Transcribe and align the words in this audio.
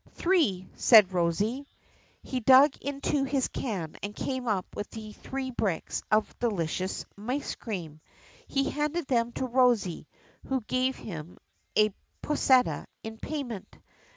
"Three," 0.13 0.67
said 0.73 1.13
Rosie. 1.13 1.67
He 2.23 2.39
dug 2.39 2.75
into 2.77 3.23
his 3.23 3.47
can 3.49 3.95
and 4.01 4.15
came 4.15 4.47
up 4.47 4.65
with 4.75 4.87
three 4.87 5.51
bricks 5.51 6.01
of 6.09 6.33
deli 6.39 6.65
cious 6.65 7.05
mice 7.15 7.53
cream. 7.53 8.01
He 8.47 8.71
handed 8.71 9.05
them 9.05 9.31
to 9.33 9.45
Rosie, 9.45 10.07
who 10.47 10.61
gave 10.61 10.95
him 10.95 11.37
a 11.77 11.93
pusseta 12.23 12.87
in 13.03 13.19
payment. 13.19 13.77